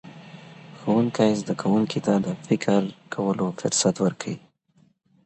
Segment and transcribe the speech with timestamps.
[0.79, 2.81] ښوونکی زدهکوونکي ته د فکر
[3.13, 4.37] کولو فرصت ورکوي.